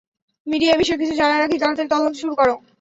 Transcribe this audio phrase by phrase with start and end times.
[0.47, 2.47] Media এ বিষয়ে কিছু জানার আগেই তাড়াতাড়ি তদন্ত শুরু কর।